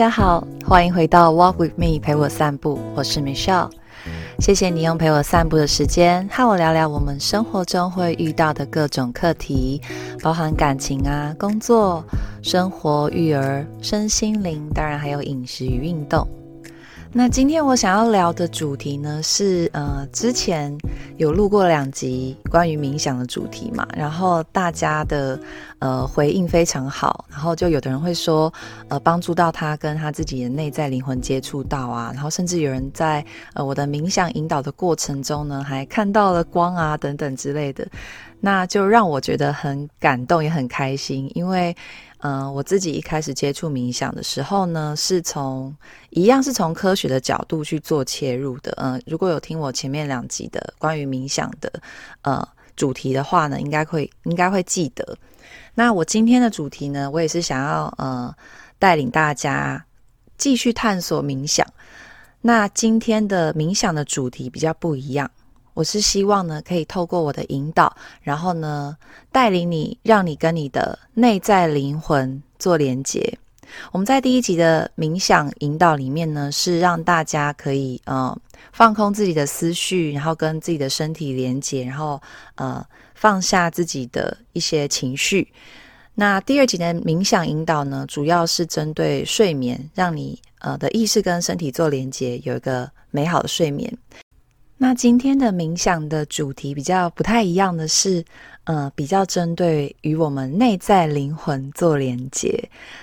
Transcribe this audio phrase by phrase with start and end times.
[0.00, 2.80] 大家好，欢迎回到 Walk with me，陪我散步。
[2.94, 3.68] 我是 Michelle，
[4.38, 9.82] 谢谢你用陪我散步的时间和我聊聊我们生活中会遇到的各种课题，
[10.22, 12.02] 包含感情啊、工作、
[12.42, 16.26] 生活、育儿、身心灵，当然还有饮食与运动。
[17.12, 20.72] 那今天我想要聊的主题呢，是呃，之前
[21.16, 25.36] 有录过两集关于冥想的主题嘛，然后大家的
[25.80, 28.52] 呃回应非常好，然后就有的人会说，
[28.86, 33.24] 呃，帮助到他跟他自己的内在灵魂接触到啊，然后甚至有人在
[33.54, 37.84] 呃我的冥想引导的过程中呢，还看到了光啊等等之类的，
[38.38, 41.74] 那就让我觉得很感动也很开心，因为。
[42.22, 45.74] 嗯、我自己一开始接触冥想的时候呢，是从
[46.10, 48.72] 一样是从科学的角度去做切入的。
[48.76, 51.72] 嗯、如果有听我前面两集的关于冥想的
[52.22, 55.16] 呃主题的话呢，应该会应该会记得。
[55.74, 58.34] 那我今天的主题呢，我也是想要呃
[58.78, 59.84] 带领大家
[60.36, 61.66] 继续探索冥想。
[62.42, 65.30] 那今天的冥想的主题比较不一样。
[65.74, 68.96] 我是希望呢，可以透过我的引导，然后呢，
[69.30, 73.38] 带领你，让你跟你的内在灵魂做连接。
[73.92, 78.36] 我们在第一集的冥想引导里面呢，是让大家可以呃
[78.72, 82.20] 放空自己的思绪，然后跟自己的身体连接，然后
[82.56, 85.52] 呃放下自己的一些情绪。
[86.16, 93.96] 那第二集的冥想引导呢，主要是针对睡眠，让你呃的意识跟身体做连接，有一个美好的睡眠。
[94.82, 98.24] 那今天的冥想的主题比较不太一样的是，
[98.64, 102.58] 呃，比较针对与我们内在灵魂做连接。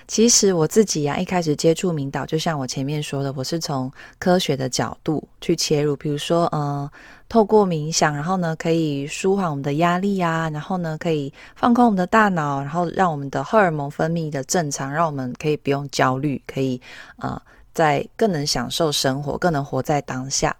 [0.07, 6.89] 其实我自己呀、啊，一开始接触冥导，就像我前面说的，我是从科学的角度去切入，比如说，呃，
[7.29, 16.81] 透过冥想，然后呢，可以舒缓我们的压力啊，然后呢，可以放空我们的大脑，然后让我们的荷尔蒙分泌的正常，让我们可以不用焦虑，可以
[17.17, 17.39] 呃，
[17.71, 20.55] 在更能享受生活，更能活在当下。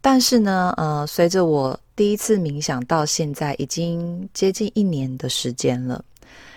[0.00, 6.02] 但是呢，呃，随着我第一次冥想到现在，已经接近一年的时间了。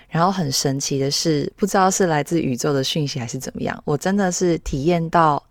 [0.10, 5.42] 然后很神奇的是，不知道是来自宇宙的讯息还是怎么样，我真的是体验到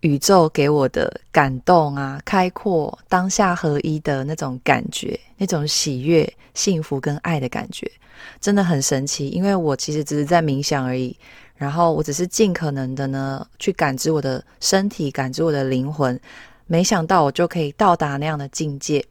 [0.00, 7.90] 宇宙给我的感动啊，开阔、当下合一的那种感觉，那种喜悦、幸福跟爱的感觉，
[8.38, 9.30] 真的很神奇。
[9.30, 11.16] 因为我其实只是在冥想而已，
[11.56, 16.20] 然后我只是尽可能的呢，去感知我的身体，感知我的灵魂。
[16.66, 19.04] 没想到我就可以到达那样的境界。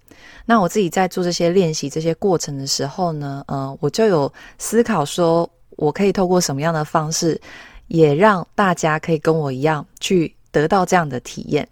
[0.46, 7.40] 那我自己在做这些练习、这些过程的时候呢，呃，我就有思考说，我可以透过什么样的方式，
[7.88, 11.68] 也让大家可以跟我一样去得到这样的体验。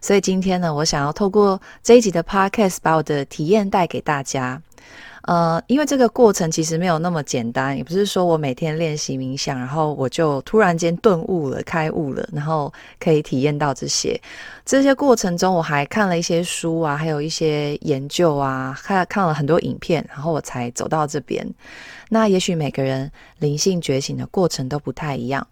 [0.00, 4.60] 所以今天呢，我想要透过这一集的 Podcast，把我的体验带给大家。
[5.26, 14.20] 呃，因为这个过程其实没有那么简单，也不是说我每天练习冥想，然后我就突然间顿悟了、开悟了，然后可以体验到这些。
[14.64, 21.44] 这些过程中，我还看了一些书啊，还有一些研究啊，看看了很多影片，然后我才走到这边。
[22.08, 23.10] 那也许每个人
[23.40, 25.44] 灵性觉醒的过程都不太一样，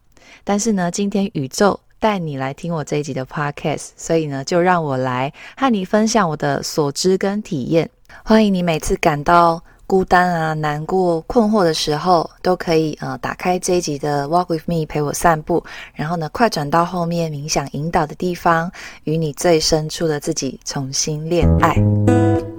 [0.44, 7.90] 但是呢，今天宇宙带你来听我这一集的 Podcast，所以呢，就让我来和你分享我的所知跟体验。
[8.22, 15.62] 欢迎你每次感到孤单啊、难过、困惑的时候，都可以呃打开这一集的 Walk with me，陪我散步，
[15.94, 18.70] 然后呢，快转到后面冥想引导的地方，
[19.04, 22.53] 与你最深处的自己重新恋爱。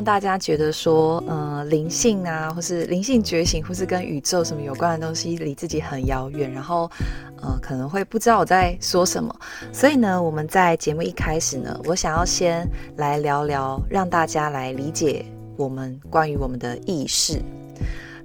[0.00, 6.90] 让大家觉得说，呃，灵性啊，或是灵性觉醒，或是跟宇宙什么有关的东西离自己很遥远，然后，
[7.42, 9.30] 呃，可能会不知道我在说什么。
[9.74, 12.66] 所以呢，我们在节目一开始呢，我想要先
[12.96, 15.22] 来聊聊，让大家来理解
[15.58, 17.38] 我们关于我们的意识。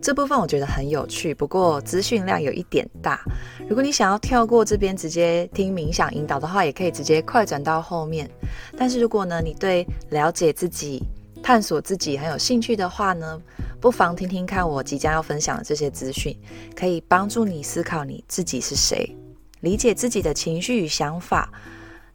[0.01, 3.19] 这部分我觉得很有趣，不过资讯量有一点大。
[3.68, 8.30] 如果你想要跳过这边直接听冥想引导的话，也可以直接快转到后面。
[8.78, 11.04] 但是如果呢，你对了解自己、
[11.45, 13.39] 探索自己很有兴趣的话呢，
[13.80, 16.36] 不妨听听看我即将要分享的这些资讯，
[16.75, 19.15] 可以帮助你思考你自己是谁，
[19.59, 21.51] 理解自己的情绪与想法，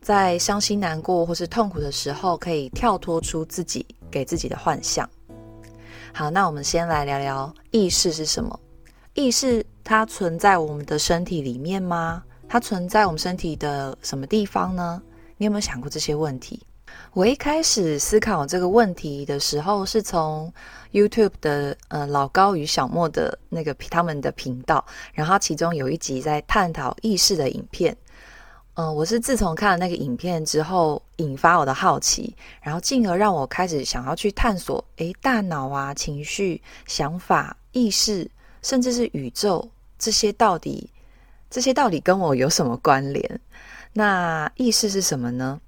[0.02, 5.08] 在伤心难过或是痛苦的时候，可以跳脱出自己给自己的幻象。
[6.12, 8.58] 好，那我们先来聊聊意识是什么？
[9.14, 12.20] 意识它存在我们的身体里面吗？
[12.48, 15.00] 它存在我们身体的什么地方呢？
[15.36, 16.60] 你有没有想过这些问题？
[17.12, 20.52] 我一开始思考这个问题的时候，是从
[20.92, 27.96] YouTube 的呃老高与小莫的那个他们的频道，然后其中有一集在探讨意识的影片。
[28.74, 38.30] 嗯、我是自从看了那个影片之后，引发我的好奇，然后进而让我开始想要去探索，诶，大脑啊、情绪、想法、意识，
[38.62, 40.88] 甚至是宇宙，这些到底
[41.50, 43.40] 这些到底跟我有什么关联？
[43.92, 45.60] 那意识是什么呢？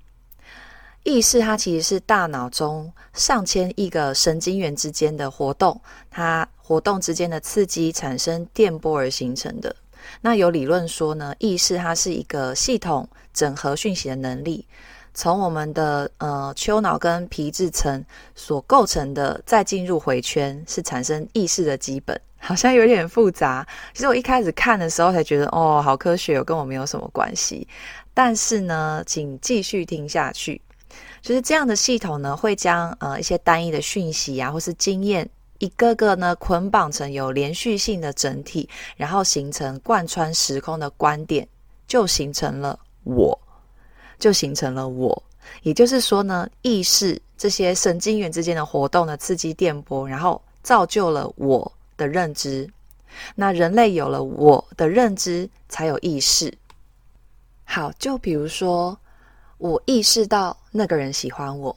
[1.04, 9.74] 意识它其实是大脑中上千亿个神经元之间的活动，它活动之间的刺激产生电波而形成的。
[10.20, 14.66] 那有理论说呢，意识它是一个系统整合讯息的能力，
[15.14, 18.04] 从我们的呃丘脑跟皮质层
[18.34, 22.20] 所构成的，再进入回圈，是产生意识的基本。
[22.44, 23.64] 好像有点复杂。
[23.94, 27.68] 其实我一开始看的时候才觉得，哦，好科学，跟我没有什么关系。
[28.12, 30.60] 但是呢，请继续听下去。
[31.22, 35.26] 就是这样的系统呢，会将呃一些单一的讯息啊，或是经验，
[35.58, 41.46] 一个个呢捆绑成有连续性的整体，然后形成贯穿时空的观点，
[41.86, 43.38] 就形成了我，
[44.18, 45.22] 就形成了我。
[45.62, 52.68] 也就是说呢，意识这些神经元之间的活动的刺激电波，然后造就了我的认知。
[53.36, 56.52] 那人类有了我的认知，才有意识。
[57.62, 58.98] 好，就比如说。
[59.62, 61.74] 我意识到那个人喜欢我，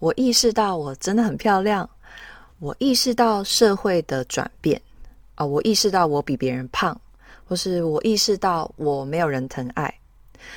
[0.00, 1.88] 我意识到我真的很漂亮，
[2.58, 4.78] 我意识到社会的转变
[5.34, 6.94] 啊、哦，我意识到我比别人胖，
[7.46, 9.92] 或是我意识到我没有人疼爱。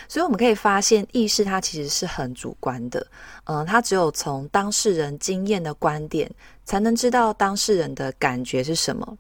[0.10, 3.08] 所以我们可以发现，意识它其实是很主观的，
[3.46, 6.30] 嗯，它只有从当事人经验的观点，
[6.66, 9.18] 才能知道当事人的感觉是什么。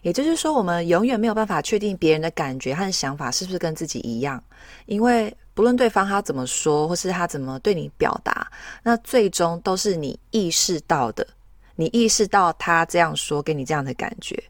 [0.00, 4.42] 也就是说，我们永远没有办法确定别人的感觉和想法是不是跟自己一样，
[4.86, 8.48] 因为不论对方他怎么说，或是他怎么对你表达，
[8.84, 11.26] 那最终都是你意识到的。
[11.74, 14.40] 你意识到他这样说给你这样的感觉。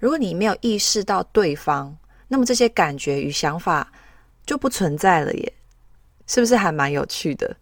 [0.00, 1.96] 如果你没有意识到对方，
[2.26, 3.92] 那么这些感觉与想法
[4.44, 5.52] 就不存在了耶，
[6.26, 7.56] 是不是还蛮有趣的？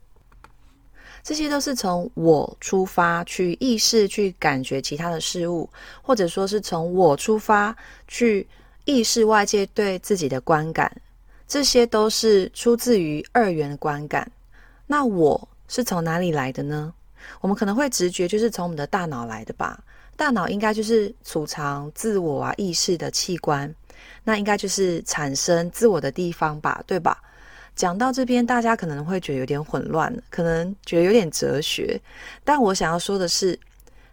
[1.23, 5.69] 这些都是从我出发去意识、去感觉其他的事物，
[6.01, 7.77] 或者说是从我出发
[8.09, 8.49] 去
[8.87, 10.91] 意识外界对自己的观感，
[11.55, 14.29] 这些都是出自于二元的观感。
[14.89, 16.93] 那我是从哪里来的呢？
[17.41, 19.79] 我们可能会直觉就是从我们的大脑来的吧？
[20.17, 23.73] 大脑应该就是储藏自我啊意识的器官，
[24.25, 26.83] 那应该就是产生自我的地方吧？
[26.89, 27.23] 对吧？
[27.77, 31.97] 讲到这边，大家可能会觉得有点混乱，可能觉得有点哲学。
[32.43, 33.57] 但我想要说的是，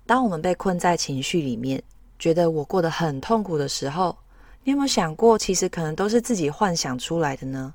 [0.05, 1.81] 当我们被困在情绪里面，
[2.19, 4.15] 觉得我过得很痛苦的时候，
[4.63, 7.73] 你有没有想过，其实可能都是自己幻想出来的呢？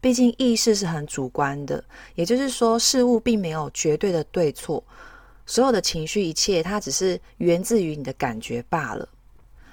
[0.00, 1.82] 毕竟意识是很主观的，
[2.14, 4.82] 也就是说，事物并没有绝对的对错，
[5.46, 9.08] 所有的情绪一切，它只是源自于你的感觉罢了。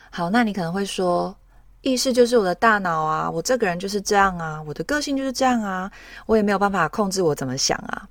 [0.10, 1.36] 好，那你可能会说，
[1.82, 5.92] 意识就是我的大脑啊，我这个人就是这样啊，我的个性就是这样啊，
[6.26, 8.08] 我也没有办法控制我怎么想啊。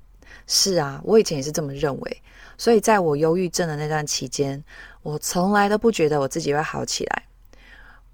[0.47, 2.21] 是啊，我以前也是这么认为，
[2.57, 4.63] 所以在我忧郁症的那段期间，
[5.01, 7.23] 我从来都不觉得我自己会好起来。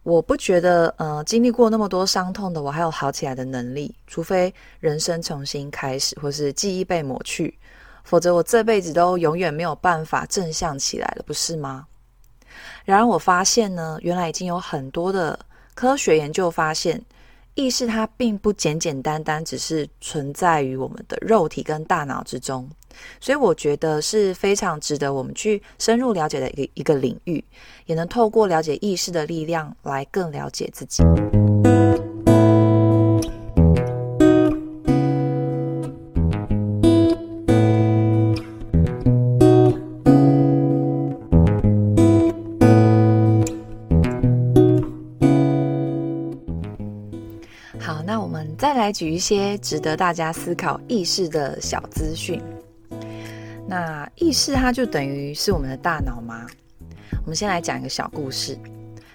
[0.07, 7.59] 我不觉得，呃，经历过那么多伤痛的我还有好起来的能力，除非人生重新开始，或是记忆被抹去，
[8.05, 11.87] 否则我这辈子都永远没有办法正向起来了，不是吗？
[12.85, 15.37] 然而，我发现呢，原来已经有很多的
[15.75, 17.03] 科学研究发现，
[17.57, 22.69] 意识它并不简简单单只是存在于我们的肉体跟大脑之中，
[23.19, 27.43] 所以我觉得是非常值得我们去深入了解的一个一个领域，
[27.87, 31.03] 也能透过了解意识的力量来更了解自己。
[48.87, 52.41] 来举一些值得大家思考意识的小资讯。
[53.67, 56.47] 那意识它就等于是我们的大脑吗？
[57.25, 58.57] 我们先来讲一个小故事。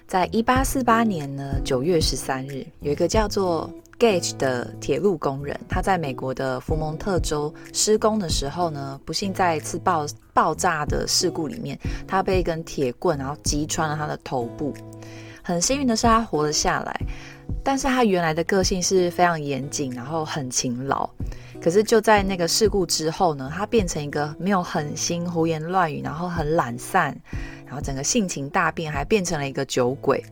[0.06, 14.74] 在一八四八年呢，九月十三日，有一个叫做 Gage 的铁路工人，他在美国的福蒙特州施工的时候呢，不幸在一次爆爆炸的事故里面，他被一根铁棍然后击穿了他的头部。
[15.44, 17.00] 很幸运的是，他活了下来。
[17.64, 21.08] 但是他原来的个性是非常严谨，然后很勤劳。
[21.60, 27.16] 可是就在那个事故之后呢，他变成一个没有狠心、胡言乱语，然后很懒散，
[27.64, 30.24] 然后整个性情大变，还变成了一个酒鬼。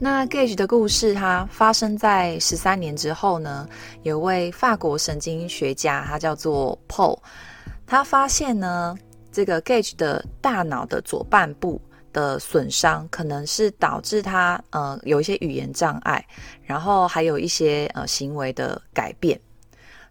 [0.00, 3.68] 那 Gage 的故事，它发生在十三年之后呢，
[4.02, 7.18] 有位法国神经学家，他叫做 Paul，
[7.86, 8.96] 他发现呢，
[9.30, 11.80] 这个 Gage 的大脑的左半部
[12.12, 16.24] 的损伤，可能是导致他呃有一些语言障碍，
[16.64, 19.40] 然后还有一些呃行为的改变。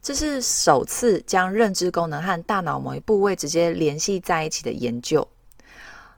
[0.01, 5.27] 这是首次将认知功能和大脑某一部位直接联系在一起的研究。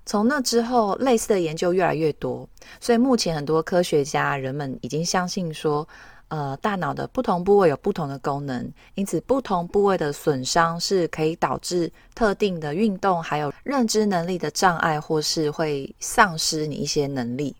[0.06, 2.48] 从那之后，类似的研究越来越多，
[2.82, 5.88] 所以目前很多科学家人们已经相信说，
[6.34, 17.56] 呃，大脑的不同部位有不同的功能，因此不同部位的损伤是可以导致特定的运动还有认知能力的障碍，或是会丧失你一些能力。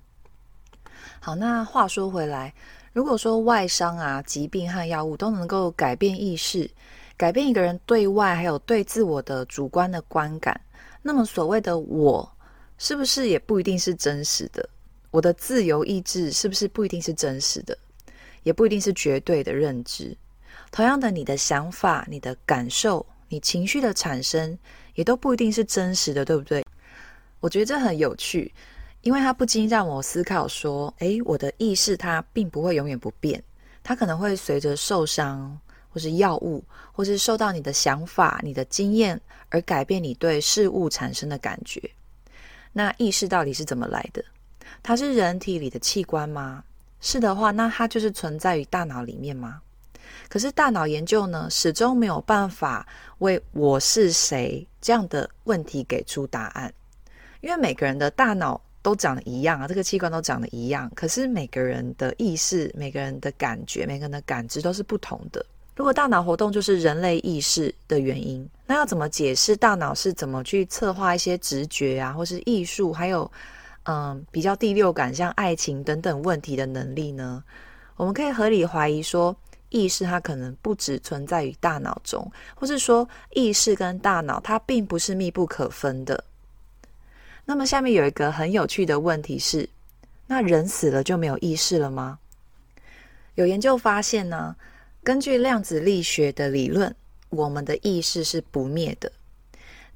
[1.20, 2.52] 好，那话说回来，
[2.94, 6.68] 如果说外伤啊、疾病和药物都能够改变意识，
[7.16, 10.60] 改变一个人对外还有对自我的主观的观感。
[11.04, 12.28] 那么，所谓的我，
[12.80, 14.68] 是不是也不一定是真实的？
[15.12, 17.78] 我的自由意志是不是不一定是真实的？
[18.44, 20.16] 也不一定是绝对的认知。
[20.72, 24.58] 同样的，你的想法、你的感受、你情绪的产生，
[24.96, 26.66] 也都不一定是真实的，对不对？
[27.40, 28.54] 我觉得这很有趣，
[29.02, 33.44] 因为它不禁让我思考说：诶，我的意识它并不会永远不变，
[33.84, 35.60] 它可能会随着受伤。
[35.90, 41.80] 或是药物，或是受到你的想法、你的经验而改变你对事物产生的感觉。
[42.72, 44.26] 那意识到底是怎么来的？
[44.82, 46.64] 它是人体里的器官吗？
[47.06, 49.62] 是的话，那它就是存在于大脑里面吗？
[50.30, 56.74] 可是大脑研究呢，始终没有办法为“我是谁”这样的问题给出答案，
[57.42, 65.46] 因为每个人的大脑都长得一样啊，这个器官都长得一样，可是每个人的意识、每个人的感觉、每个人的感知都是不同的。
[65.76, 73.30] 如果大脑活动就是人类意识的原因，那要怎么解释大脑是怎么去策划一些直觉啊，或是艺术，还有
[73.84, 77.44] 嗯比较第六感，像爱情等等问题的能力呢？
[77.96, 79.36] 我们可以合理怀疑说，
[79.70, 86.24] 意识它可能不只存在于大脑中，或是说意识跟大脑它并不是密不可分的。
[87.46, 89.68] 那么下面有一个很有趣的问题是：
[90.28, 92.20] 那人死了就没有意识了吗？
[93.36, 94.56] 有研究发现呢。
[95.06, 96.96] 根据量子力学的理论，
[97.28, 99.12] 我们的意识是不灭的。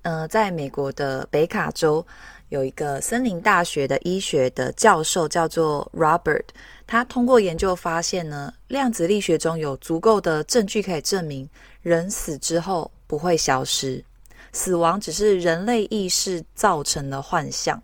[0.01, 2.06] 呃，在美国的北卡州
[2.50, 6.44] 有一个森林大学的医学的教授叫做 Robert，
[6.86, 11.50] 他通过研究发现呢，量子力学中有足够的证据可以证明
[11.82, 14.04] 人死之后不会消失，
[14.51, 17.82] 死亡只是人类意识造成的幻象。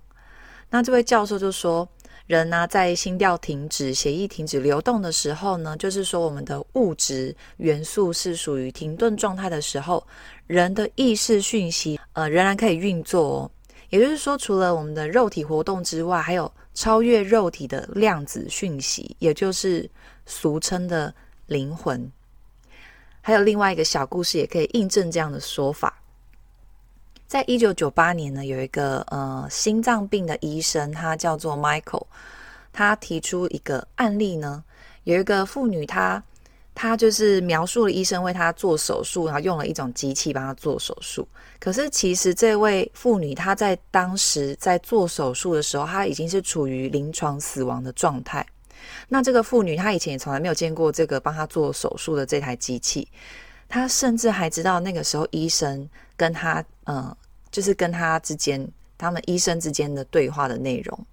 [0.70, 1.88] 那这位教授就说。
[2.26, 10.02] 人呢、在心跳停止、血液停止流动的时候呢，就是说我们的物质元素是属于停顿状态的时候，
[10.48, 13.52] 人的意识讯息呃仍然可以运作。
[13.94, 19.88] 也就是说，除了我们的肉体活动之外，还有超越肉体的量子讯息，也就是
[20.26, 21.14] 俗称的
[21.46, 22.12] 灵魂。
[23.22, 26.02] 还有另外一个小故事，也可以印证这样的说法。
[27.28, 32.08] 在一九九八年呢，有一个呃心脏病的医生，他叫做 Michael，
[32.72, 34.64] 他提出一个案例呢，
[35.04, 36.24] 有一个妇女，她
[36.76, 41.28] 他就是描述了医生为他做手术，然后用了一种机器帮他做手术。
[41.60, 48.46] 可是其实这位妇女她在当时在做手术的时候，她已经是处于临床死亡的状态。
[49.08, 53.08] 那这个妇女她以前也从来没有见过这个帮她做手术的这台机器，
[53.68, 57.16] 她甚至还知道那个时候医生跟她呃。
[57.52, 61.06] 就是跟她之间，他们医生之间的对话的内容，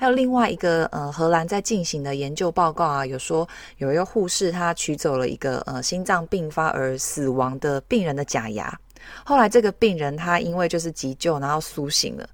[0.00, 8.80] 还有另外一个呃，荷兰在进行的研究报告啊，有说有一个护士他取走了一个呃心脏病发而死亡的病人的假牙，
[9.26, 12.26] 后来这个病人他因为就是急救然后苏醒了，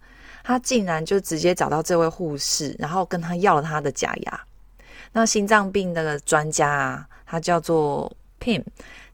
[0.45, 4.41] 他竟然就直接找到这位护士，然后跟他要了他的假牙。
[5.11, 8.63] 那心脏病的专家啊，他叫做 Pim。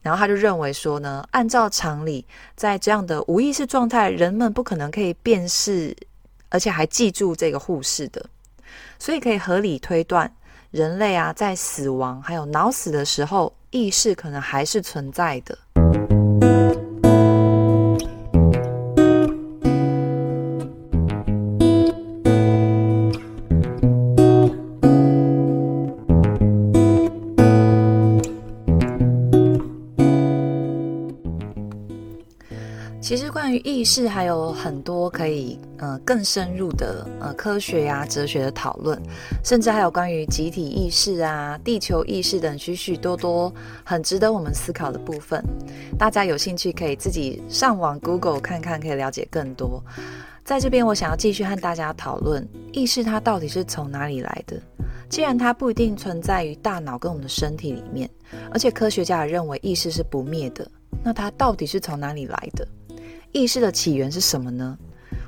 [0.03, 5.97] 然后他就认为说呢，按照常理，在这样的无意识状态，人们不可能可以辨识，
[6.51, 8.29] 而且还记住这个护士的，
[9.03, 10.33] 所以可以合理推断，
[10.71, 15.59] 人类啊，在死亡还有脑死的时候，意识可能还是存在的。
[33.13, 38.99] 其实关于意识还有很多可以呃更深入的呃科学呀、啊、哲学的讨论，
[39.45, 43.53] 甚至还有关于集体意识啊、地球意识等许许多多
[43.85, 45.45] 很值得我们思考的部分。
[45.99, 49.85] 大家有兴趣可以自己上网 Google 看看，可以了解更多。
[50.43, 54.59] 在这边，我想要继续和大家讨论意识它到底是从哪里来的。
[55.11, 58.09] 既然它不一定存在于大脑跟我们的身体里面，
[58.51, 60.67] 而且科学家也认为意识是不灭的，
[61.05, 62.67] 那它到底是从哪里来的？
[63.33, 64.79] 意识的起源是什么呢？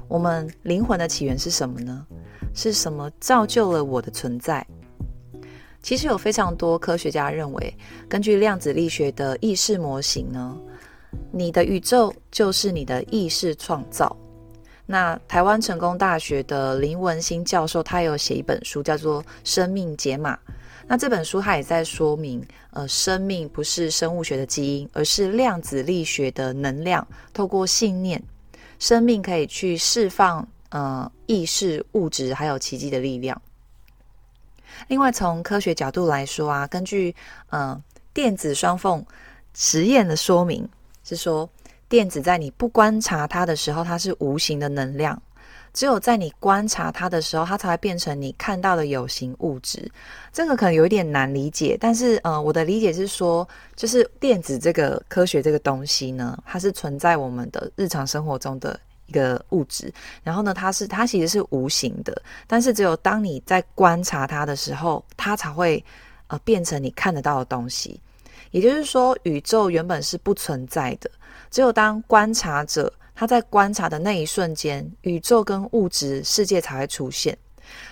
[0.09, 2.07] 我们灵魂的起源是什么呢？
[2.55, 4.65] 是什么造就了我的存在？
[5.83, 7.77] 其实有非常多科学家认为，
[8.09, 10.57] 根据量子力学的意识模型呢，
[11.33, 14.17] 你的宇宙就是你的意识创造。
[14.87, 20.35] 那台湾成功大学的林文新教授，他有写一本书，叫做《生命解码》。
[20.87, 27.07] 那这本书它也在说明，呃，生命不是生物学的基因，而是量子力学的能量。
[27.33, 28.23] 透过信念，
[28.79, 33.41] 生命可以去释放呃意识、物质还有奇迹的力量。
[34.89, 37.15] 另外，从科学角度来说啊，根据
[37.49, 37.81] 呃
[38.13, 39.05] 电子双缝
[39.55, 40.69] 实验的说明，
[41.05, 41.49] 是说。
[41.87, 45.15] 电子在你不观察它的时候，它是无形的能量；
[45.75, 49.91] 只有在你观察它的时候，它才会变成你看到的有形物质。
[50.33, 59.93] 这个可能有一点难理解，但是呃，我的理解是说，就是电子这个科学这个东西呢，它是存在我们的日常生活中的一个物质。
[60.23, 65.85] 然后呢，它是它其实是无形的，但是只有当你在观察它的时候，它才会
[66.29, 68.01] 呃变成你看得到的东西。
[68.53, 71.11] 也就是说，宇宙原本是不存在的。
[71.51, 77.37] 只有当观察者他在观察的那一瞬间，宇宙跟物质世界才会出现。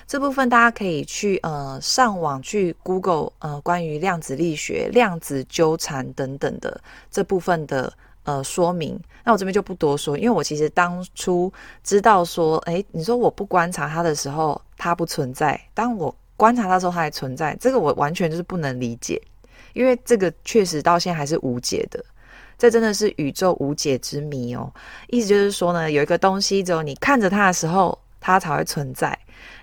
[0.06, 6.78] 这部分大家可以去呃上网去 Google 呃关于量子力学、量子纠缠等等的
[7.10, 7.90] 这部分的
[8.24, 9.00] 呃说明。
[9.24, 11.50] 那我这边就不多说，因为我其实当初
[11.82, 17.56] 知道说，诶，你说我不观察它的时候，它不存在；当我观察它的时候，它还存在。
[17.58, 19.20] 这个我完全就是不能理解，
[19.72, 22.04] 因为这个确实到现在还是无解的。
[22.62, 24.72] 这真的是宇宙无解之谜哦！
[25.08, 29.10] 意思就是说呢，有一个东西，只有你看着它的时候，它才会存在；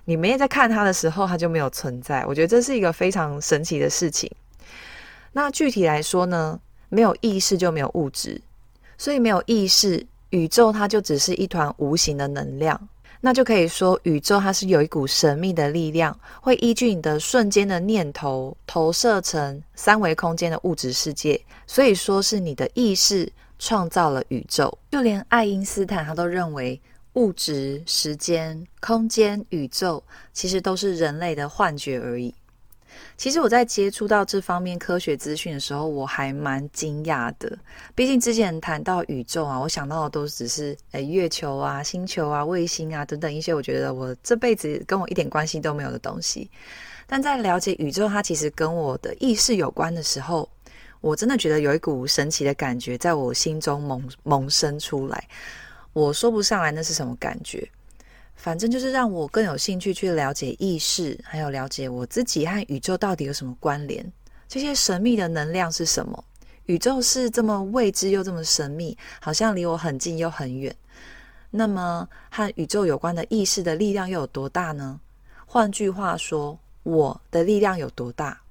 [0.03, 2.25] 你没在看它的时候，它就没有存在。
[2.25, 4.29] 我觉得这是一个非常神奇的事情。
[5.31, 6.59] 那具体来说呢，
[6.89, 8.41] 没有意识就没有物质，
[8.97, 12.89] 所以没有意识，宇宙它就只是一团无形的能量。
[13.21, 21.39] 那就可以说，宇宙它是有一股神秘的力量，会依据你的瞬间的念头投射成三维空间的物质世界。
[21.67, 23.29] 所以说是你的意识
[23.59, 24.75] 创造了宇宙。
[24.91, 26.79] 就连爱因斯坦他都认为，
[27.13, 30.01] 物质、时间、空间、宇宙
[30.31, 32.33] 其实都是人类的幻觉而已。
[33.17, 37.57] 其实我在接触到这方面科学资讯的时候，我还蛮惊讶的。
[37.93, 46.49] 毕竟之前谈到宇宙啊，我想到的都只是诶月球啊、星球啊、卫星啊等等一些我觉得我这辈子跟我一点关系都没有的东西。
[47.07, 50.47] 但在了解宇宙它其实跟我的意识有关的时候，
[51.01, 55.27] 我真的觉得有一股神奇的感觉在我心中萌萌生出来。
[55.91, 57.67] 我说不上来那是什么感觉。
[58.41, 64.09] 反正就是让我更有兴趣去了解意识，还有了解我自己和宇宙到底有什么关联。
[64.47, 66.23] 这些神秘的能量是什么？
[66.65, 70.73] 宇宙是这么未知又这么神秘，好像离我很近又很远。
[71.51, 75.01] 那么和宇宙有关的意识的力量又有多大呢？
[75.45, 78.41] 换句话说，我的力量有多大？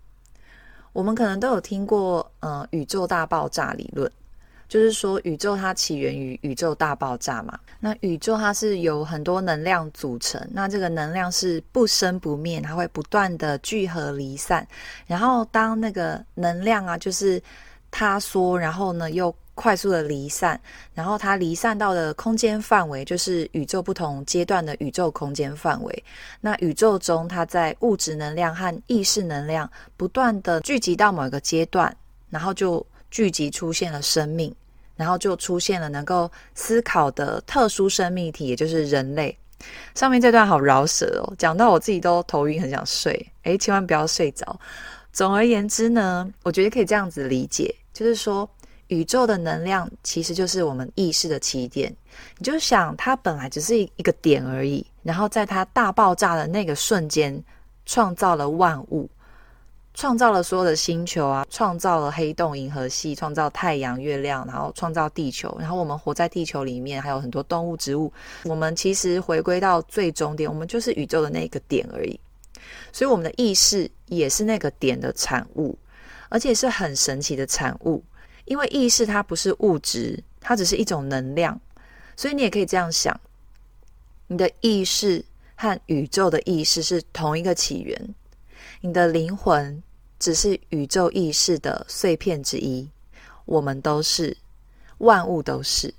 [0.93, 4.13] 我们可能都有听过，呃，宇宙大爆炸理论。
[4.69, 7.59] 就是说，宇宙它起源于宇宙大爆炸嘛。
[7.81, 14.67] 那宇宙它是由很多能量组成，那这个能量是不生不灭，它会不断的聚合离散。
[15.07, 17.43] 然后当那个能量啊，就是
[17.91, 20.61] 塌缩，然后呢又快速的离散，
[20.93, 26.05] 然后它离散到的空间范围，就是宇宙不同阶段的宇宙空间范围。
[26.43, 31.97] 那宇宙中，它在物质能量和意识能量不断的聚集到某一个阶段，
[32.29, 32.85] 然后就。
[33.11, 34.55] 聚集出现了生命，
[34.99, 39.35] 然后就出现了能够思考的特殊生命体，也就是人类。
[39.95, 43.27] 上面这段好饶舌哦，讲到我自己都头晕，很想睡。
[43.45, 44.61] 诶，千万不要睡着。
[45.13, 48.49] 总而言之呢，我觉得可以这样子理解，就是说
[48.89, 51.95] 宇宙的能量其实就是我们意识的起点。
[52.37, 57.43] 你就想，它本来只是一个点而已，然后在它大爆炸的那个瞬间，
[57.87, 59.09] 创造了万物。
[59.99, 68.13] 创造了所有的星球啊，创造了黑洞、银河系，创造太阳、月亮，然后创造地球，然后我们活在地球里面，还有很多动物、植物。
[68.45, 72.21] 我们其实回归到最终点，我们就是宇宙的那个点而已。
[72.93, 75.77] 所以我们的意识也是那个点的产物，
[76.29, 78.01] 而且是很神奇的产物。
[78.45, 81.61] 因为意识它不是物质，它只是一种能量。
[82.17, 83.21] 所以你也可以这样想：
[84.29, 85.25] 你的意识
[85.57, 88.15] 和宇宙的意识是同一个起源，
[88.81, 89.83] 你的灵魂。
[90.19, 92.89] 只是宇宙意识的碎片之一，
[93.45, 94.37] 我们都是，
[94.99, 95.95] 万物都是。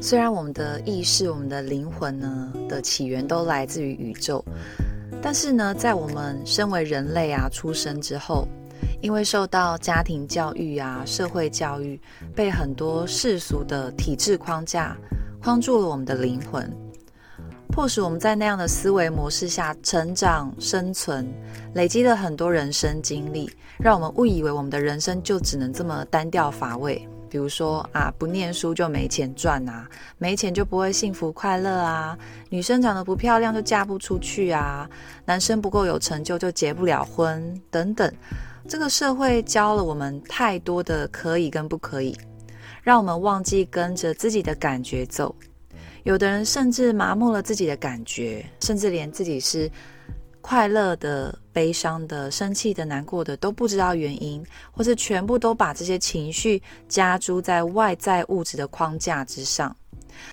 [0.00, 4.44] 虽然我们的意识、我们的灵魂呢的起源都来自于宇宙，
[5.24, 8.46] 但是呢，在我们身为人类啊出生之后，
[9.00, 11.98] 因为受到家庭教育啊、社会教育，
[12.34, 14.96] 被很多世俗的体制框架
[15.40, 16.68] 框住了我们的灵魂，
[17.68, 21.26] 迫使我们在那样的思维模式下成长、生存，
[21.72, 27.08] 累积了很多人生经历，让我们误以为我们的人生就只能这么单调乏味。
[27.32, 32.14] 比如说啊，不念书就没钱赚啊，没钱就不会幸福快乐啊，
[32.50, 34.86] 女生长得不漂亮就嫁不出去啊，
[35.24, 38.12] 男生不够有成就就结不了婚等等。
[38.68, 42.14] 这个社会教了我们太多的可以跟不可以，
[42.82, 45.34] 让我们忘记跟着自己的感觉走。
[46.02, 49.70] 有的人甚至麻木了自己的感觉，甚至连自己是
[50.42, 59.74] 快乐的、悲伤的、生气的、难过的都不知道原因，或是全部都把这些情绪加诸在外在物质的框架之上。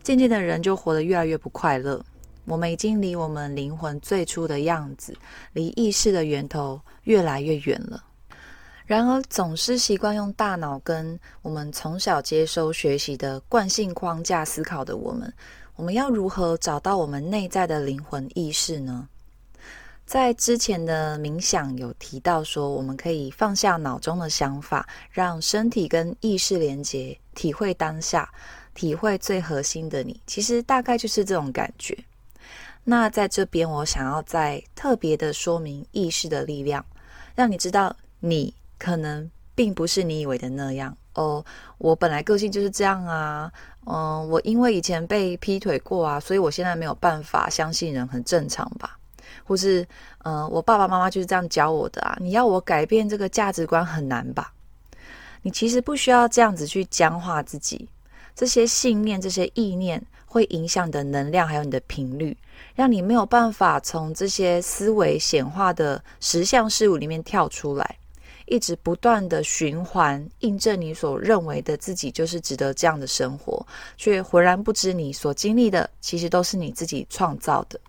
[0.03, 2.03] 渐渐的，人就活得越来越不快乐。
[2.45, 5.15] 我们已经离我们灵魂最初的样子，
[5.53, 8.03] 离意识的源头越来越远了。
[8.87, 15.31] 然而，总是习惯用大脑跟我们从小接收学习的惯性框架思考的我们，
[15.75, 19.07] 我们要如何找到我们内在的灵魂意识呢？
[20.09, 28.27] 在之前的冥想有提到说，我们可以放下脑中的想法，让身体跟意识连接，体会当下，
[28.73, 30.19] 体会最核心的你。
[30.25, 31.95] 其实大概就是这种感觉。
[32.83, 36.83] 那在这边，我想要再特别的说明意识的力量，
[37.35, 38.51] 让你知道你。
[38.79, 41.45] 可能并不是你以为的那样哦。
[41.77, 43.51] 我本来个性就是这样啊，
[43.85, 48.97] 嗯，我因为以前被劈腿过啊，所以我现在没有办法相信人很正常吧？
[49.43, 49.87] 或是，
[50.23, 52.17] 嗯，我爸爸妈妈就是这样教我的啊。
[52.19, 54.53] 你要我改变这个价值观很难吧？
[55.41, 57.87] 你其实不需要这样子去僵化自己，
[58.35, 62.37] 这些信念、这些意念会影响你的能量，还有你的频率，
[62.75, 67.95] 让你没有办法从这些思维显化的实相事物里面跳出来。
[68.51, 73.63] 一直不断的循环，印证你所认为的自己就是值得这样的生活，
[73.95, 77.79] 却浑然不知你所经历的其实都是你自己创造的。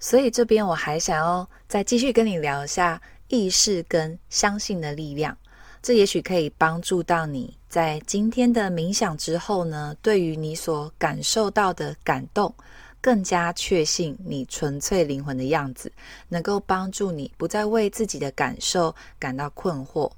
[0.00, 5.36] 所以这边我还想要再继续跟你聊一下意识跟相信的力量，
[5.82, 12.54] 这也许可以帮助到你在今天的冥想之后呢，对于你所感受到的感动。
[13.00, 15.90] 更加确信你纯粹灵魂的样子，
[16.28, 20.10] 能够帮助你不再为自己的感受感到困惑。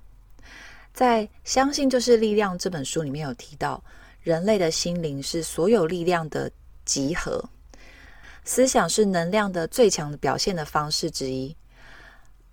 [0.94, 3.84] 在《相信就是力量》这本书里面有提到，
[4.22, 6.50] 人类的心灵是所有力量的
[6.86, 7.44] 集合，
[8.50, 11.56] 思想是能量的最强的表现的方式之一。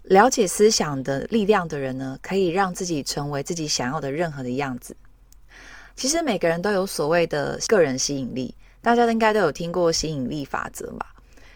[0.03, 4.95] 了解思想的力量的人呢，可以让自己成为自己想要的任何的样子。
[5.95, 8.53] 其实每个人都有所谓的个人吸引力。
[8.79, 11.15] 大家应该都有听过吸引力法则吧？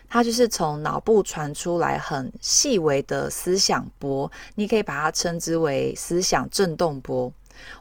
[0.09, 7.31] 它就是从脑部传出来很细微的思想波，你可以把它称之为思想震动波。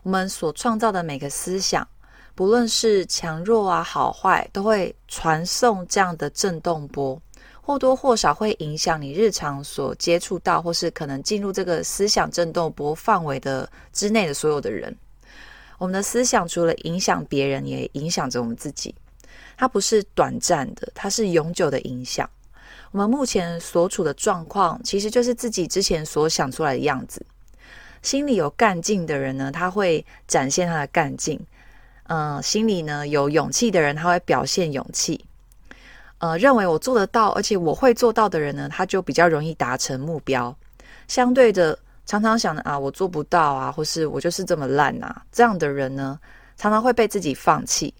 [0.02, 1.88] 我们所创造的每个思想，
[2.34, 7.20] 不论是强弱啊、好坏，都会传送这样的震动波，
[7.60, 14.96] 或多或少会影响你日常所接触到，或是可能进入这个思想震动波范围的之内的所有的人。
[15.76, 18.94] 我们的思想除了影响别人，也影响着我们自己。
[19.56, 22.28] 它不是短暂的，它是永久的影响。
[22.92, 27.24] 我们目前所处的状况，其实就是自己之前所想出来的样子。
[28.02, 31.38] 心里有干劲的人呢，他会展现他的干劲。
[32.10, 35.24] 嗯、呃，心里呢有勇气的人，他会表现勇气。
[36.18, 40.54] 呃，认为我做得到，而且我会做到的人呢，他就比较容易达成目标。
[41.06, 46.18] 相对的，常常想的啊，我做不到啊，或是我就是这么烂啊，这样的人呢，
[46.56, 47.94] 常常会被自己放弃。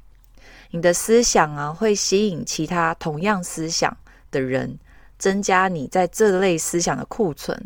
[0.73, 3.97] 你的思想啊，会吸引其他同样思想
[4.33, 4.77] 的人，
[5.19, 7.57] 增加你在这类思想的库存。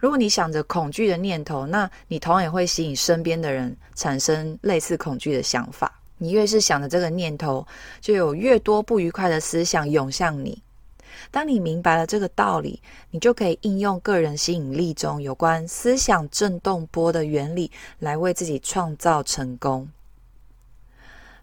[0.00, 6.00] 如果你想着恐惧的念头，那你同样也会吸引身边的人产生类似恐惧的想法。
[6.16, 7.66] 你越是想着这个念头，
[8.00, 10.62] 就有越多不愉快的思想涌向你。
[11.30, 19.88] 当你明白了这个道理，你就可以应用个人吸引力中有关思想振动波的原理，来为自己创造成功。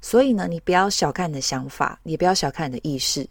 [0.01, 3.27] 所以呢，你不要小看你的想法，也不要小看你的意识，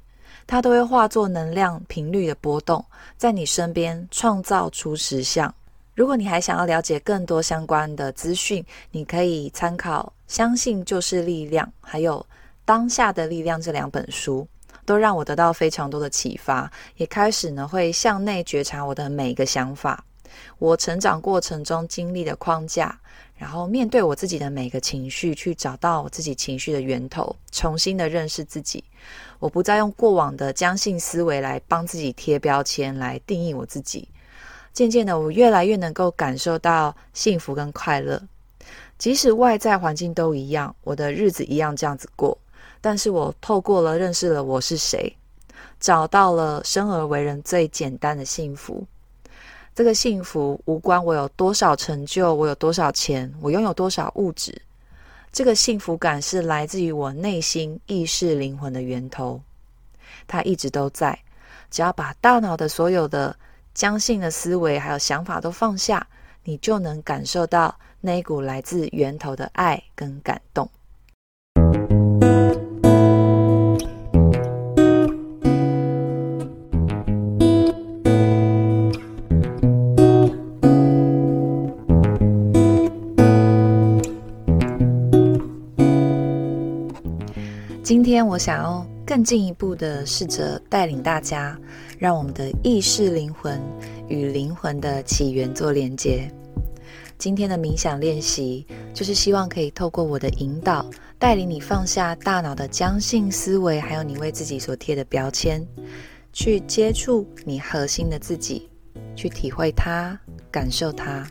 [0.47, 2.85] 它都会化作能量频率的波动，
[3.17, 5.55] 在你身边创造出实相。
[5.95, 12.19] 如果你还想要了解更多相关的资讯，你可以参考《相信就是力量》还有
[12.65, 14.47] 《当下的力量》这两本书，
[14.85, 20.05] 都让我得到非常多的启发，也开始呢会向内觉察我的每一个想法，
[20.59, 22.99] 我成长过程中经历的框架。
[23.39, 28.83] 然后面对我自己的每个情绪，去找到我自己情绪的源头，重新的认识自己。
[29.39, 34.09] 我不再用过往的僵性思维来帮自己贴标签，来定义我自己。
[34.73, 38.23] 渐渐的，我越来越能够感受到幸福跟快乐，
[38.99, 42.37] 即使外在环境都一样，我的日子一样这样子过。
[42.81, 45.17] 但是我透过了认识了我是谁，
[45.81, 48.87] 找到了生而为人最简单的幸福。
[49.75, 54.61] 这个幸福无关我有多少成就，我有多少钱，我拥有多少物质。
[55.37, 59.43] 这个幸福感是来自于我内心意识灵魂的源头，
[60.27, 61.19] 它一直都在。
[61.71, 63.37] 只要把大脑的所有的
[63.75, 66.07] 僵性的思维还有想法都放下，
[66.45, 70.71] 你就能感受到那一股来自源头的爱跟感动。
[87.87, 91.57] 今天我想要更进一步的试着带领大家，
[92.01, 93.63] 让我们的意识灵魂
[94.09, 96.29] 与灵魂的起源做连接。
[97.17, 100.85] 今天的冥想练习就是希望可以透过我的引导，
[101.17, 105.65] 带领你放下大脑的僵性思维，还有你为自己所贴的标签，
[106.33, 108.69] 去接触你核心的自己，
[109.15, 110.19] 去体会它，
[110.51, 111.25] 感受它。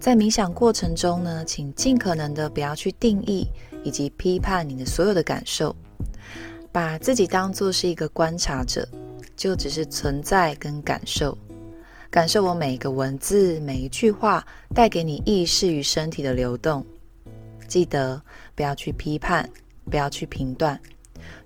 [0.00, 3.46] 在冥想过程中呢，请尽可能的不要去定义。
[3.82, 5.74] 以及批判你的所有的感受，
[6.70, 8.88] 把自己当做是一个观察者，
[9.36, 11.36] 就只是存在跟感受，
[12.10, 16.84] 感受我每一个文字、每一句话带给你意识与身体的流动。
[17.66, 18.20] 记得
[18.54, 19.48] 不要去批判，
[19.90, 20.78] 不要去评断，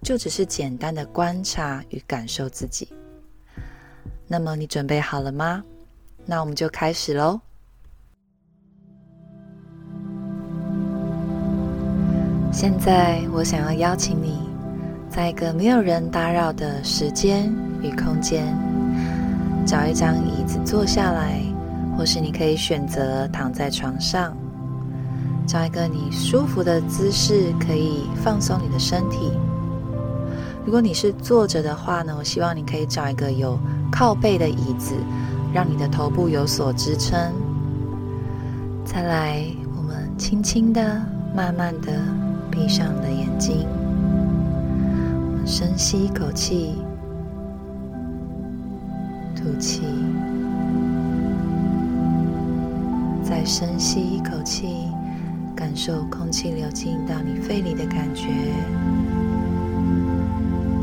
[0.02, 2.88] 就只是简单的观察与感受自己。
[4.26, 5.62] 那么你准备好了吗？
[6.24, 7.40] 那我们就开始喽。
[12.52, 14.38] 现在，我想要邀请你，
[15.10, 18.56] 在一个没有人打扰的时间与空间，
[19.66, 21.38] 找一张椅子坐下来，
[21.96, 24.34] 或是你可以选择躺在床上，
[25.46, 29.30] 找一个你舒服的姿势，可以放松你的身体。
[30.64, 33.58] 如果你是坐着的话呢，我希望你可以找一个有
[33.92, 34.94] 靠背的椅子，
[35.52, 37.18] 让你的头部有所支撑。
[38.82, 39.44] 再来，
[39.76, 41.02] 我们轻轻的、
[41.34, 41.92] 慢慢的。
[42.56, 43.68] 闭上你的眼睛，
[45.44, 46.74] 深吸一口气，
[49.36, 49.82] 吐气，
[53.22, 54.88] 再深吸一口气，
[55.54, 58.30] 感受空气流进到你肺里的感觉，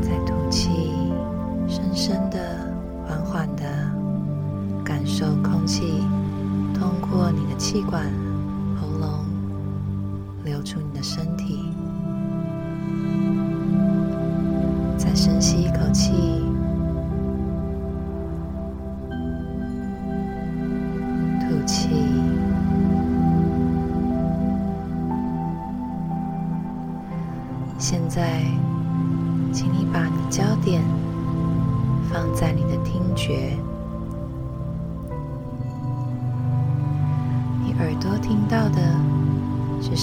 [0.00, 0.70] 再吐气，
[1.66, 2.38] 深深的、
[3.04, 3.64] 缓缓的
[4.84, 5.82] 感受空气
[6.72, 8.06] 通过你的气管、
[10.64, 11.72] 出你的身体。
[14.96, 16.12] 再深吸一口气，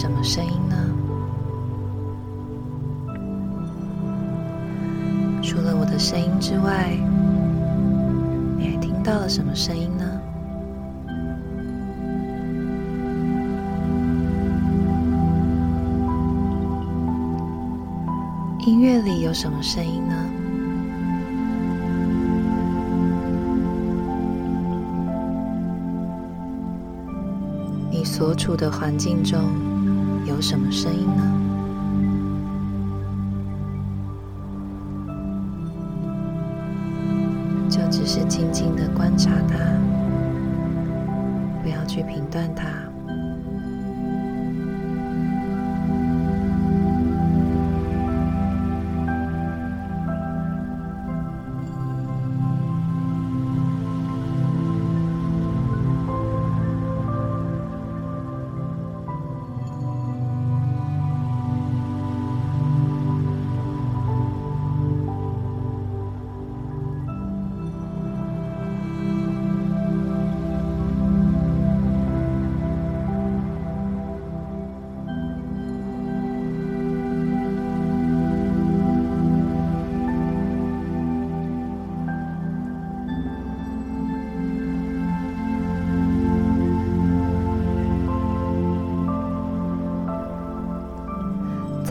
[0.01, 0.75] 什么声音呢？
[5.43, 6.97] 除了我的声音之外，
[8.57, 10.03] 你还听到了什么声音呢？
[18.65, 20.15] 音乐里有什么声音呢？
[27.91, 29.39] 你所处的环境中
[30.41, 31.50] 什么声音呢？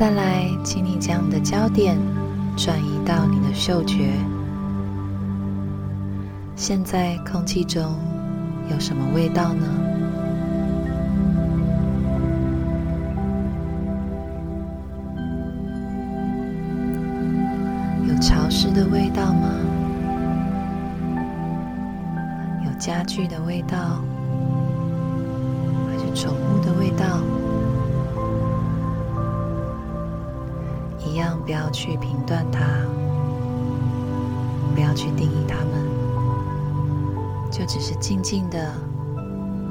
[0.00, 1.94] 再来，请你将你的焦点
[2.56, 4.12] 转移到你的嗅觉。
[6.56, 7.94] 现在空气中
[8.70, 9.66] 有什么味道呢？
[32.10, 32.60] 评断它，
[34.74, 35.86] 不要去定义它们，
[37.52, 38.74] 就只是静静的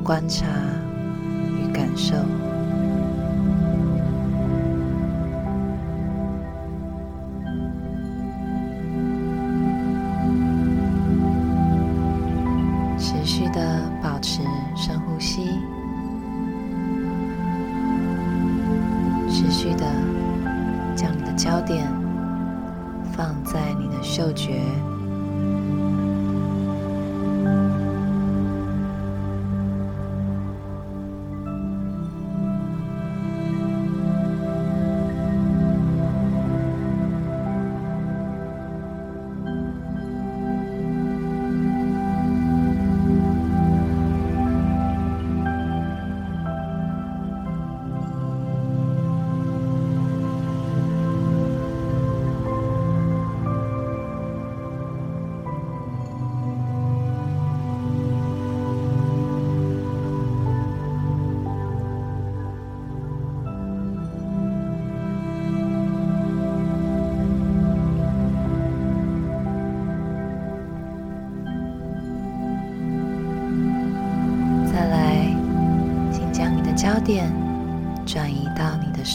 [0.06, 0.46] 观察
[1.58, 2.16] 与感受。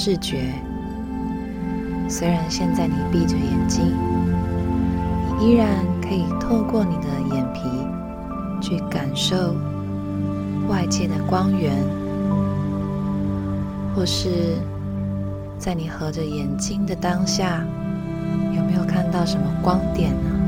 [0.07, 0.53] 视觉。
[2.11, 3.87] 虽然现在你闭着眼睛，
[5.41, 5.67] 你依然
[6.03, 7.63] 可以透过你的眼皮
[8.61, 9.57] 去感受
[10.69, 11.73] 外界的光源，
[13.97, 14.59] 或是
[15.59, 17.65] 在你合着眼睛的当下，
[18.55, 20.44] 有没有看到什么光点呢？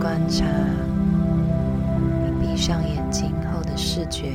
[0.00, 0.46] 观察
[2.24, 4.32] 你闭上眼睛后的视觉。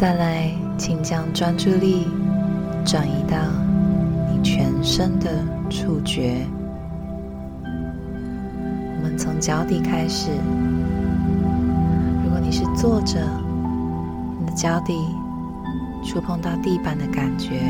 [0.00, 2.06] 再来，请将专注力
[2.86, 3.36] 转移到
[4.32, 5.30] 你全身的
[5.68, 6.46] 触觉，
[7.62, 10.30] 我们从脚底开始。
[12.24, 13.20] 如果你是坐着，
[14.38, 14.94] 你的脚底
[16.02, 17.60] 触碰到地板的感觉，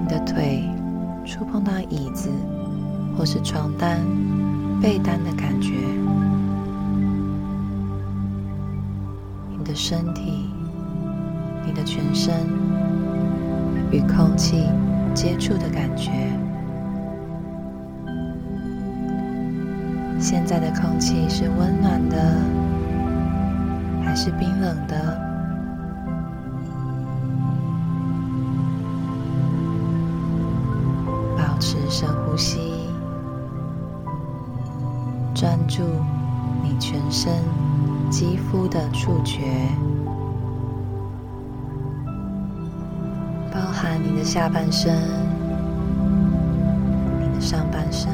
[0.00, 0.68] 你的腿
[1.24, 2.28] 触碰到椅子
[3.16, 4.00] 或是床单、
[4.80, 5.51] 被单的感觉，
[9.84, 10.48] 身体、
[11.66, 12.32] 你的全身
[13.90, 14.68] 与空气
[15.12, 16.12] 接触的感觉。
[20.20, 22.16] 现在的空气是温暖的，
[24.04, 25.31] 还是冰冷的？
[38.52, 39.40] 肤的触觉，
[43.50, 44.94] 包含你的下半身、
[47.18, 48.12] 你的上半身。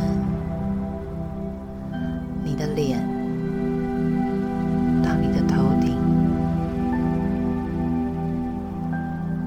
[2.44, 3.00] 你的脸
[5.02, 5.96] 到你的头顶，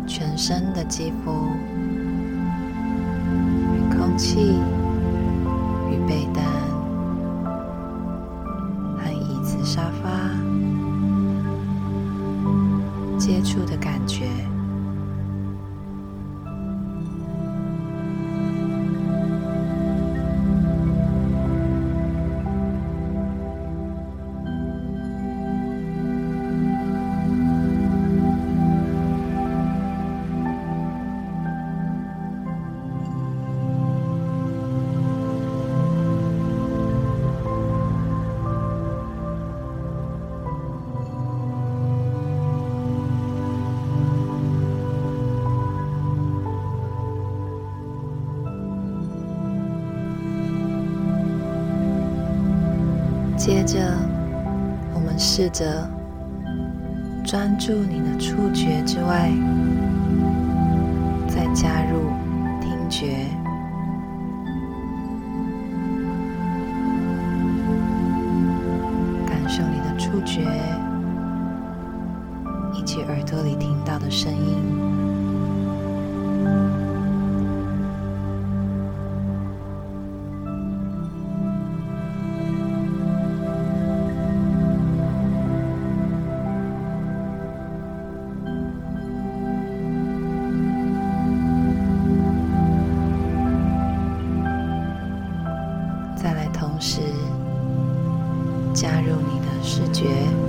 [0.06, 1.48] 全身的肌肤
[3.74, 4.56] 与空气、
[55.52, 55.88] 则
[57.26, 59.32] 专注你的触觉之外，
[61.28, 61.81] 再加
[99.82, 100.41] 直觉。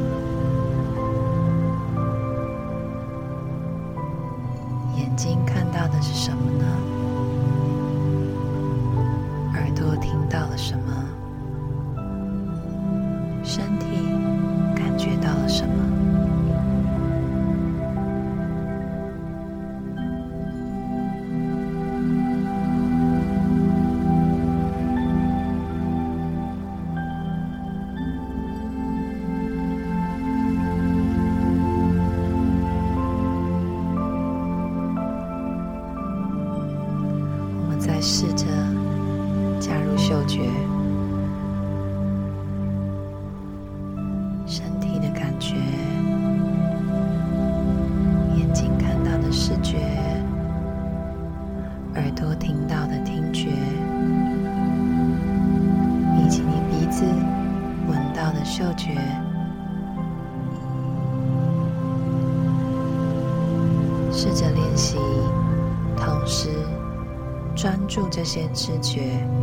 [68.32, 69.41] 注这些知觉，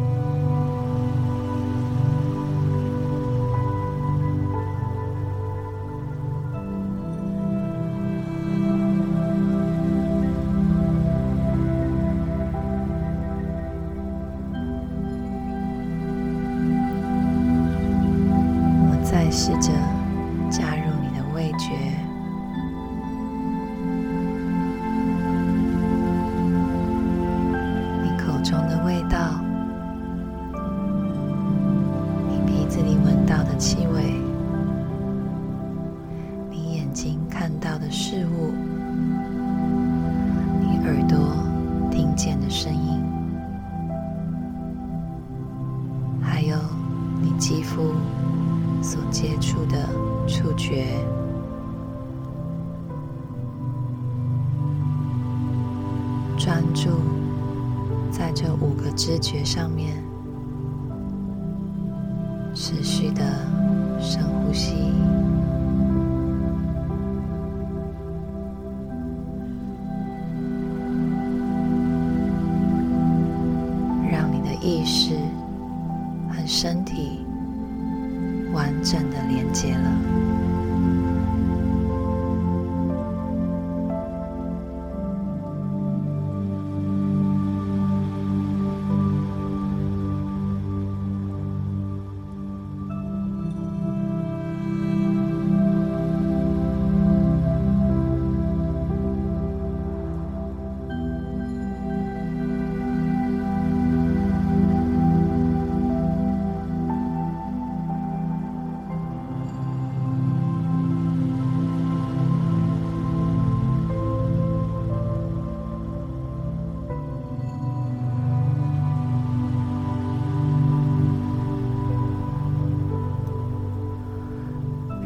[47.49, 47.95] 肌肤
[48.79, 49.89] 所接触的
[50.27, 50.85] 触觉，
[56.37, 56.91] 专注
[58.11, 60.08] 在这五个知觉上面。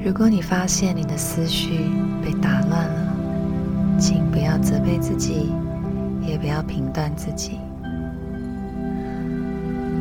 [0.06, 1.89] 如果你发现你的思绪
[2.22, 5.49] 被打乱了，请不要责备自己，
[6.28, 7.58] 也不要评断自己，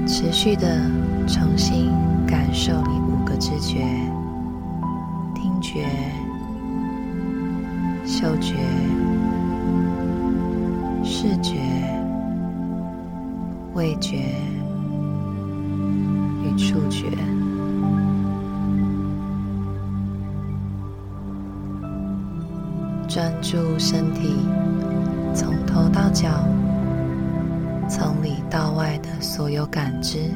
[0.05, 0.90] 持续的
[1.28, 1.92] 重新
[2.26, 3.78] 感受你五个知觉：
[5.36, 5.86] 听觉、
[8.05, 8.57] 嗅觉、
[11.05, 11.61] 视觉、
[13.74, 14.16] 味觉
[16.42, 17.07] 与触觉。
[23.53, 24.34] 专注身体
[25.34, 26.48] 从头到脚、
[27.86, 30.30] 从里到外的所有感知。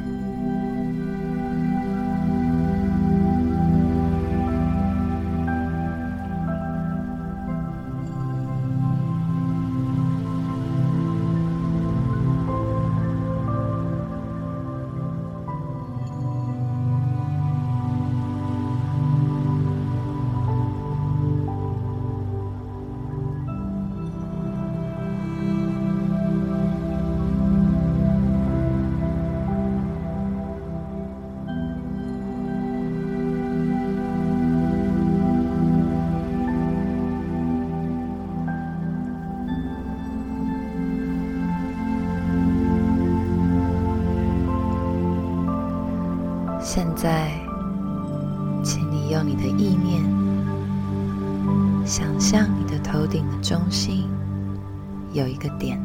[55.47, 55.79] 个点，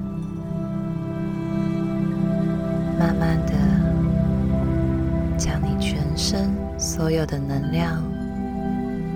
[2.99, 3.53] 慢慢的
[5.39, 8.03] 将你全身所有的能量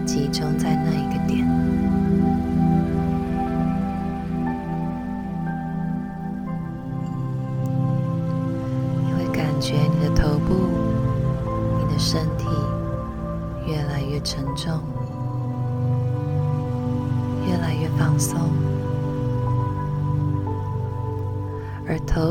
[0.05, 1.47] 集中在那一个点，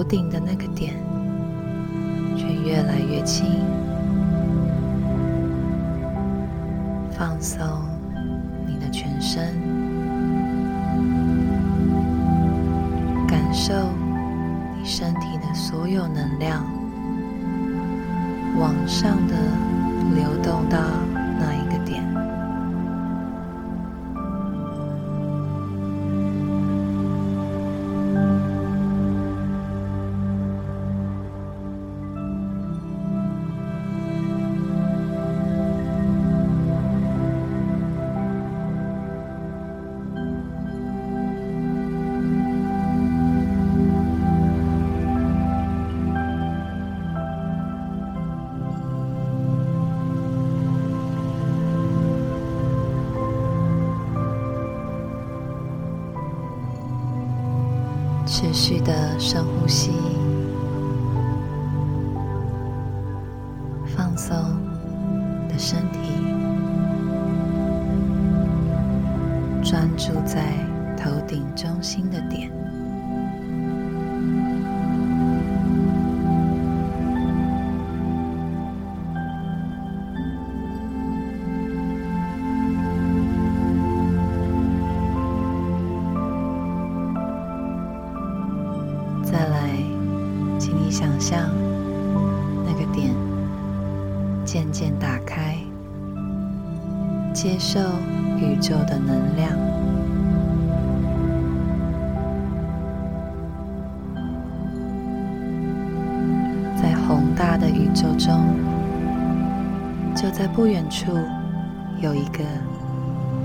[0.08, 0.94] 顶的那个点
[2.38, 3.75] 却越来越轻。
[69.66, 70.54] 专注在
[70.96, 72.52] 头顶中心的点。
[110.56, 111.12] 不远处，
[112.00, 112.42] 有一个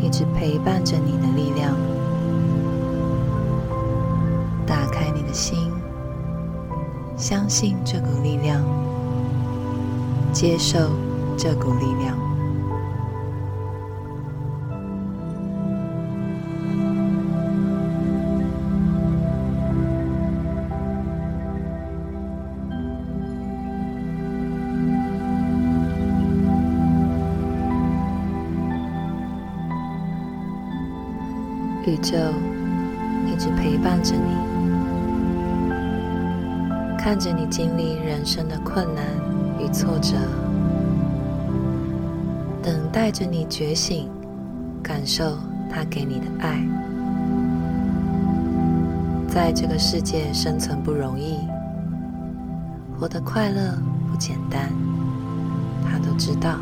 [0.00, 1.74] 一直陪伴着你的力量。
[4.64, 5.72] 打开你的心，
[7.16, 8.62] 相信这股力量，
[10.32, 10.78] 接受
[11.36, 12.16] 这股力量。
[32.02, 32.16] 宙
[33.26, 34.34] 一直陪伴着你，
[36.98, 39.04] 看着你经历人生的困难
[39.58, 40.16] 与挫折，
[42.62, 44.08] 等待着你觉醒，
[44.82, 45.38] 感受
[45.70, 46.66] 他给你的爱。
[49.28, 51.38] 在这个世界生存不容易，
[52.98, 53.78] 活得快乐
[54.10, 54.70] 不简单，
[55.84, 56.58] 他都知道。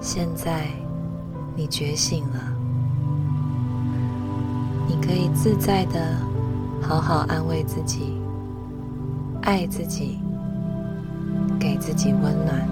[0.00, 0.68] 现在
[1.54, 2.55] 你觉醒了。
[4.88, 6.16] 你可以自在的
[6.80, 8.12] 好好安慰自己，
[9.42, 10.18] 爱自己，
[11.58, 12.68] 给自己温暖。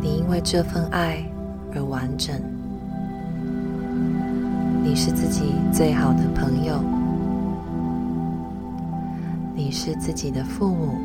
[0.00, 1.22] 你因为这份爱
[1.74, 2.34] 而完整。
[4.82, 6.78] 你是自己最好的朋友，
[9.54, 10.98] 你是自己的父母，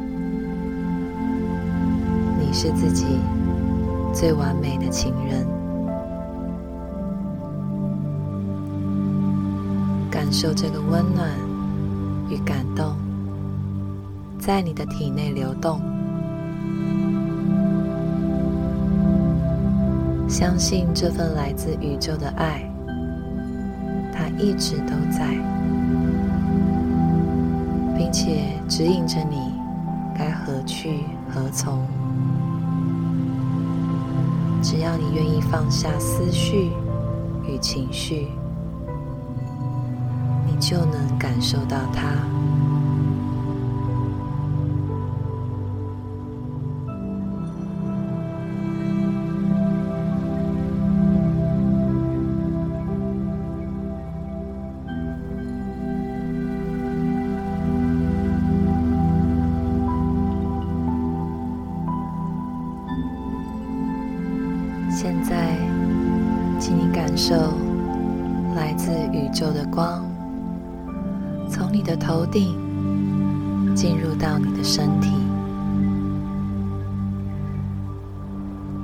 [2.39, 3.05] 你是自己
[4.13, 5.58] 最完美的情人。
[10.29, 11.27] 感受这个温暖
[12.29, 12.95] 与感动，
[14.37, 15.81] 在你的体内流动。
[20.29, 22.71] 相信这份来自宇宙的爱，
[24.13, 25.35] 它一直都在，
[27.97, 29.55] 并且指引着你
[30.15, 31.87] 该何去何从。
[34.61, 36.69] 只要你愿意放下思绪
[37.47, 38.27] 与情绪。
[40.69, 42.13] 就能感受到它。
[64.91, 65.57] 现在，
[66.59, 67.33] 请你感受
[68.55, 70.08] 来自宇宙的光。
[71.49, 72.55] 从你的头顶
[73.75, 75.09] 进入到你的身体，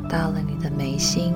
[0.09, 1.33] 到了你的眉心，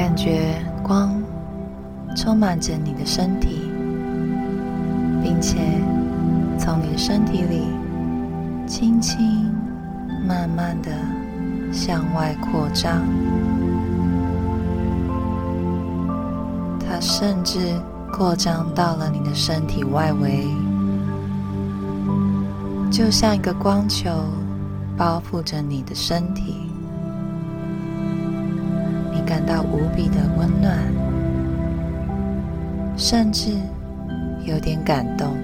[0.00, 1.22] 感觉光
[2.16, 3.70] 充满着你的身体，
[5.22, 5.58] 并且
[6.58, 7.66] 从你的身体里
[8.66, 9.52] 轻轻、
[10.26, 10.90] 慢慢的
[11.70, 13.02] 向外扩张。
[16.80, 17.58] 它甚至
[18.10, 20.46] 扩张到了你的身体外围，
[22.90, 24.10] 就像一个光球
[24.96, 26.69] 包覆着你的身体，
[29.94, 30.78] 比的温暖，
[32.96, 33.50] 甚至
[34.44, 35.39] 有点感动。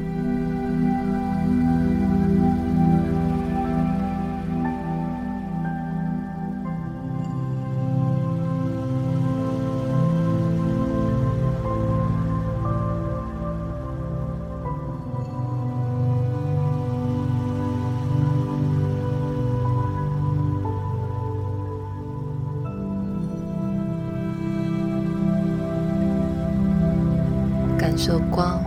[28.07, 28.63] 感受光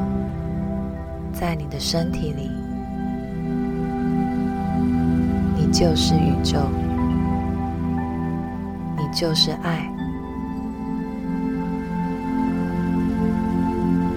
[1.32, 2.52] 在你的身体里，
[5.56, 6.60] 你就是宇宙，
[8.98, 9.90] 你就是爱。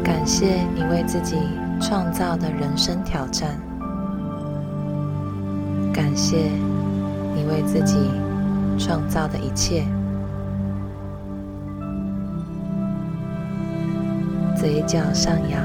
[0.03, 1.37] 感谢你为自己
[1.81, 3.51] 创造的人生挑战，
[5.93, 6.51] 感谢
[7.33, 7.97] 你为自己
[8.77, 9.85] 创造的一切。
[14.63, 15.61] 嘴角上扬，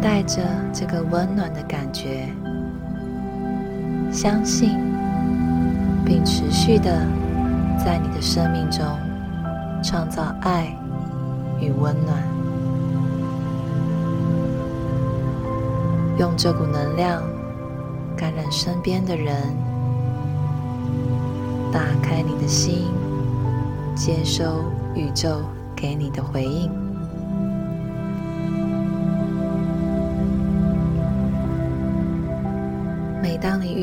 [0.00, 0.40] 带着
[0.72, 2.28] 这个温暖的感觉，
[4.12, 4.78] 相信
[6.04, 7.04] 并持续的
[7.84, 8.86] 在你的生命中
[9.82, 10.72] 创造爱
[11.60, 12.16] 与温暖，
[16.20, 17.20] 用这股能量
[18.16, 19.34] 感染身边的人，
[21.72, 22.84] 打开你的心，
[23.96, 24.62] 接收
[24.94, 25.40] 宇宙
[25.74, 26.85] 给你的回应。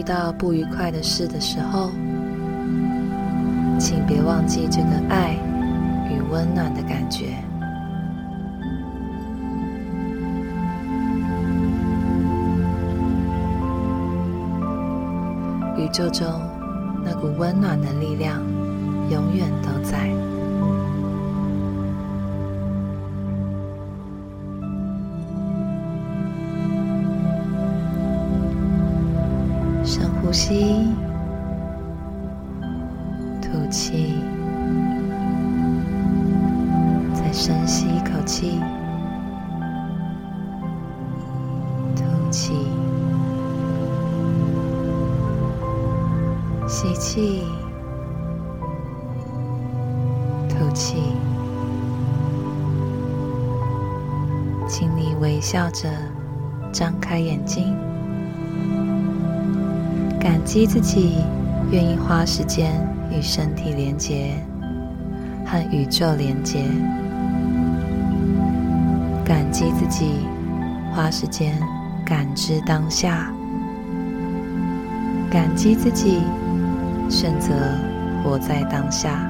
[0.06, 1.90] 到不愉快的事的时候，
[3.80, 5.36] 请别忘记这个爱
[6.10, 7.38] 与温暖的感觉。
[15.78, 16.26] 宇宙中
[17.04, 18.42] 那股温暖的力量
[19.10, 20.10] 永远都在。
[30.46, 30.90] 吸，
[33.42, 34.14] 吐气，
[37.14, 38.60] 再深吸一口气，
[41.96, 42.52] 吐气，
[46.68, 47.46] 吸气，
[50.50, 50.98] 吐气，
[54.68, 55.90] 请你微笑着
[56.74, 57.74] 张开眼睛。
[60.24, 61.18] 感激自己
[61.70, 62.72] 愿意花时间
[63.12, 64.34] 与身体连接，
[65.46, 66.64] 和宇宙连接。
[69.26, 70.22] 感激自己
[70.96, 71.54] 花时间
[72.06, 73.34] 感知当下。
[75.30, 76.22] 感激自己
[77.10, 77.54] 选择
[78.24, 79.30] 活在当下。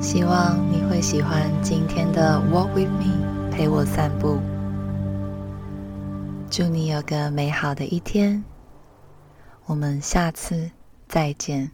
[0.00, 3.12] 希望你会喜欢今天的 Walk with me，
[3.50, 4.38] 陪我散步。
[6.56, 8.44] 祝你有个美好的一天，
[9.66, 10.70] 我们下次
[11.08, 11.72] 再见。